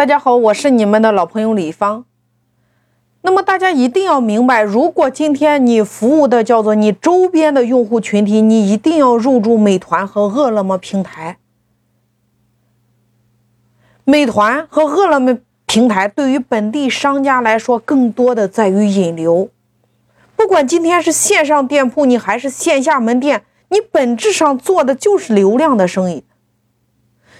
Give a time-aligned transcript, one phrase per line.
[0.00, 2.06] 大家好，我是你们的老朋友李芳。
[3.20, 11.36] 那么大家一定要明白，如果今天你服务的叫做你周边的用户群体，你一定要入驻美团和饿了么平台。
[14.04, 15.36] 美团和饿了么
[15.66, 19.50] 平台对于本地商家来说，更多的在于引流。
[20.34, 26.24] 不管今天是线上店铺，你还是线下门店，你本质上做的就是流量的生意。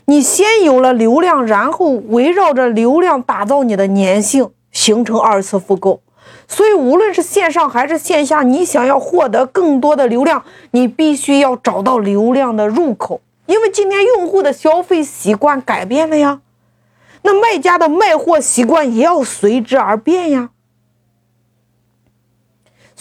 [0.06, 6.00] 你先有了流量，然后围绕着流量打造你的粘性，形成二次复购。
[6.48, 13.20] 所以，无论是线上还是线下，你想要获得更多的流量，你必须要找到流量的入口。
[13.46, 16.40] 因为今天用户的消费习惯改变了呀，
[17.22, 20.50] 那卖家的卖货习惯也要随之而变呀。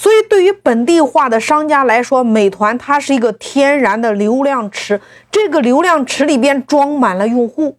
[0.02, 7.78] 所以，对于本地化的商家来说，美团它是一个天然的流量池，这个流量池里边装满了用户。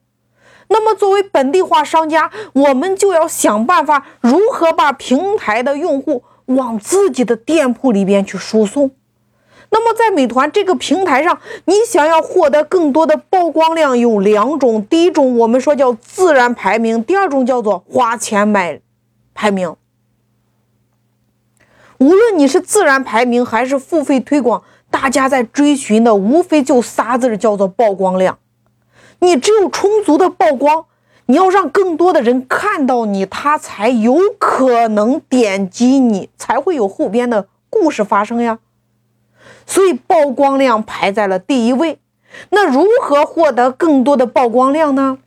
[0.69, 8.91] 那么，作为本地化商家，我们就要想办法如何把平台的用户往自己的店铺里边去输送。
[9.71, 18.79] 那么，在美团这个平台上，你想要获得更多的曝光量，有两种：第一种我们说叫自然排名，第二种叫做花钱买
[19.33, 19.75] 排名。
[22.01, 28.39] 无论你是自然排名还是付费推广，大家在追寻的无非就仨字叫做曝光量。
[29.19, 30.87] 你只有充足的曝光，
[31.27, 38.61] 你要让更多的人看到你，他才有可能点击你，才会有后边的故事发生呀。
[39.67, 41.99] 所以曝光量排在了第一位。
[42.49, 45.19] 那如何获得更多的曝光量呢？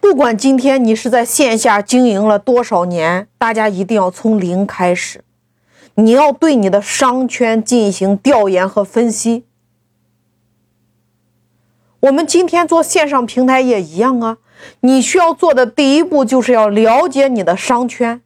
[0.00, 5.24] 不管今天你是在线下经营了多少年，大家一定要从零开始。
[5.94, 9.44] 你要对你的商圈进行调研和分析。
[12.00, 14.38] 我们今天做线上平台也一样啊，
[14.80, 18.22] 你需要做的第一步就是要了解你的商圈。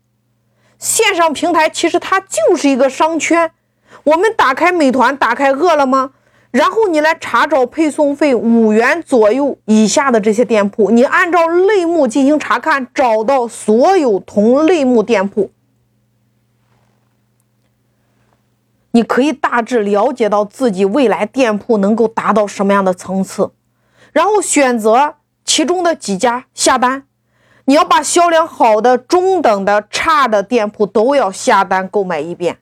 [0.78, 3.50] 线上平台其实它就是一个商圈。
[4.04, 6.12] 我们打开美团，打开饿了么。
[6.52, 15.50] 然后你来查找配送费五元左右以下的这些店铺，你按照类目进行查看，找到所有同类目店铺，
[18.90, 23.52] 你可以大致了解到自己未来店铺能够达到什么样的层次，
[24.12, 25.14] 然后选择
[25.46, 27.04] 其中的几家下单。
[27.64, 32.58] 你要把销量好的、中等的、差的店铺都要下单购买一遍。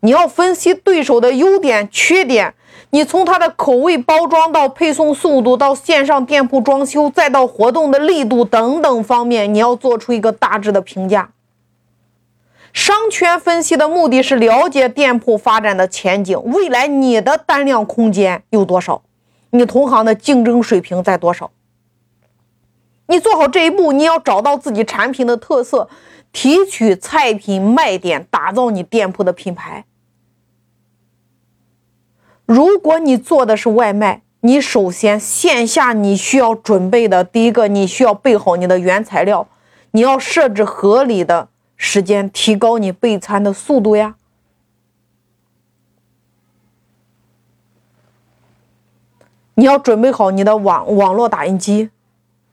[0.00, 2.54] 你要分析对手的优点、缺点。
[2.90, 11.30] 你从它的口味、包装到配送速度，到线上店铺装修，再到活动的力度等等方面，你要做出一个大致的评价。
[12.72, 19.02] 商圈分析的目的是了解店铺发展的前景，未来你的单量空间有多少，
[19.50, 21.50] 你同行的竞争水平在多少。
[23.06, 25.88] 你做好这一步，你要找到自己产品的特色，
[26.32, 29.84] 提取菜品卖点，打造你店铺的品牌。
[32.54, 39.48] 如果你做的是外卖，你首先线下你需要准备的第一个，你需要备好你的原材料，
[39.92, 41.48] 你要设置合理的
[41.78, 44.16] 时间，提高你备餐的速度呀。
[49.54, 51.88] 你要准备好你的网网络打印机，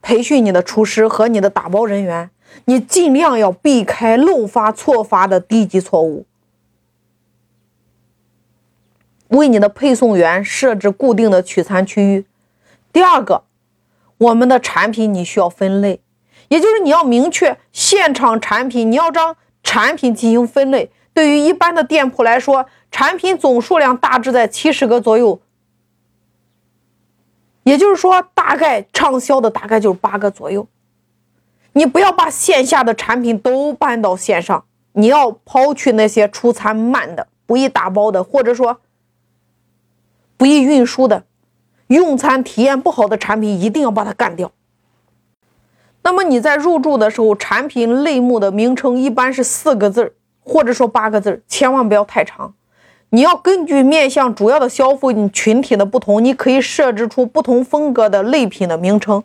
[0.01, 2.29] 培训你的厨师和你的打包人员，
[2.63, 6.25] 你尽量要避开漏发错发的低级错误。
[9.29, 12.25] 为你的配送员设置固定的取餐区域。
[12.91, 13.43] 第二个，
[14.17, 16.01] 我们的产品你需要分类，
[16.47, 20.91] 也就是你要明确现场产品，你要将产品进行分类。
[21.13, 25.39] 对于一般的店铺来说，产品总数量大致在七十个左右，
[27.63, 30.67] 也就是说，大概畅销的大概就是八个左右。
[31.73, 38.81] 你不要把线下的产品都搬到线上，你要抛去那些出餐慢的、不易打包的，或者说。
[40.39, 41.25] 不易运输的、
[41.87, 44.53] 用餐体验不好的产品，一定要把它干掉。
[46.01, 52.53] 那么你在入驻的时候，产品类目的名称一般是四个字儿，或者说八个字儿，千万不要太长。
[53.09, 59.21] 你要根据面向主要的消费群体的不同，你可以设置出不同风格的类品的名称。